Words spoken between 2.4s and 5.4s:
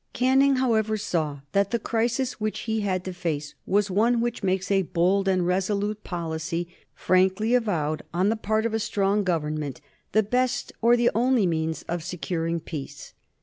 which he had to face was one which makes a bold